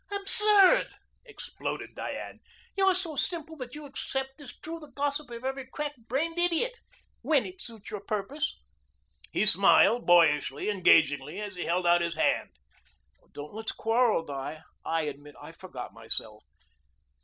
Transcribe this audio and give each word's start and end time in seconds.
"Absurd!" 0.11 0.95
exploded 1.25 1.91
Diane. 1.93 2.39
"You're 2.75 2.95
so 2.95 3.15
simple 3.15 3.55
that 3.57 3.75
you 3.75 3.85
accept 3.85 4.41
as 4.41 4.57
true 4.59 4.79
the 4.79 4.87
gossip 4.91 5.29
of 5.29 5.45
every 5.45 5.67
crack 5.67 5.93
brained 6.07 6.39
idiot 6.39 6.79
when 7.21 7.45
it 7.45 7.61
suits 7.61 7.91
your 7.91 7.99
purpose." 7.99 8.59
He 9.31 9.45
smiled, 9.45 10.07
boyishly, 10.07 10.71
engagingly, 10.71 11.39
as 11.39 11.53
he 11.53 11.65
held 11.65 11.85
out 11.85 12.01
his 12.01 12.15
hand. 12.15 12.49
"Don't 13.31 13.53
let's 13.53 13.71
quarrel, 13.71 14.25
Di. 14.25 14.63
I 14.83 15.03
admit 15.03 15.35
I 15.39 15.51
forgot 15.51 15.93
myself." 15.93 16.43